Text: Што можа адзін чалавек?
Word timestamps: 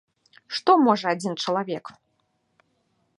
Што 0.59 0.71
можа 0.87 1.07
адзін 1.17 1.33
чалавек? 1.45 1.85